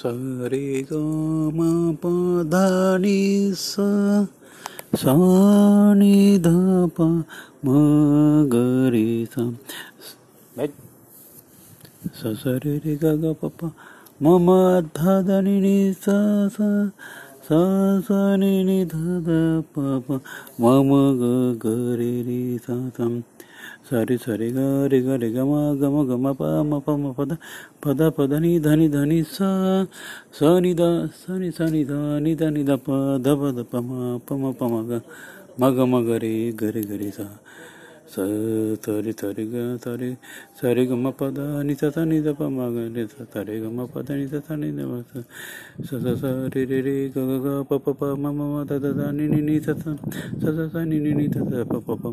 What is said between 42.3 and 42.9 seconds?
प म ग